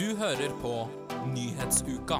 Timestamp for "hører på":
0.16-0.88